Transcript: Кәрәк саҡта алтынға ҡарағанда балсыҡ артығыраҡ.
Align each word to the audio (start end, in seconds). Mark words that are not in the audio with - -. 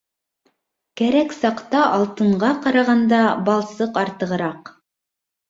Кәрәк 1.01 1.35
саҡта 1.39 1.81
алтынға 1.97 2.49
ҡарағанда 2.65 3.21
балсыҡ 3.51 4.01
артығыраҡ. 4.07 4.75